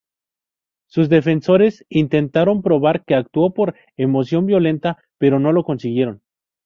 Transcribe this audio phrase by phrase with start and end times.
[0.87, 6.23] Sus defensores intentaron probar que actuó por emoción violenta pero no lo consiguieron.